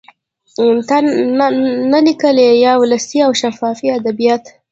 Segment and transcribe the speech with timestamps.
[1.91, 4.43] نا لیکلي یا ولسي او شفاهي ادبیات